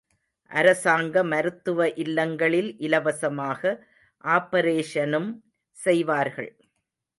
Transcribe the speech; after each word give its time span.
அரசாங்க 0.51 1.23
மருத்துவ 1.23 1.87
இல்லங்களில் 1.95 2.71
இலவசமாக 2.79 3.61
ஆப்பரேஷனும் 4.23 5.29
செய்வார்கள். 5.77 6.51